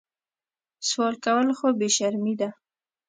سوال 0.87 1.15
کول 1.25 1.47
خو 1.57 1.67
بې 1.79 1.89
شرمي 1.95 2.33
ده 2.39 2.49